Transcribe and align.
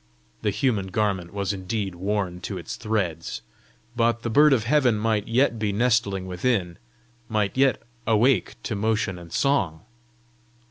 The 0.41 0.49
human 0.49 0.87
garment 0.87 1.31
was 1.31 1.53
indeed 1.53 1.93
worn 1.93 2.39
to 2.41 2.57
its 2.57 2.75
threads, 2.75 3.43
but 3.95 4.23
the 4.23 4.31
bird 4.31 4.51
of 4.51 4.63
heaven 4.63 4.97
might 4.97 5.27
yet 5.27 5.59
be 5.59 5.71
nestling 5.71 6.25
within, 6.25 6.79
might 7.29 7.55
yet 7.55 7.83
awake 8.07 8.55
to 8.63 8.75
motion 8.75 9.19
and 9.19 9.31
song! 9.31 9.81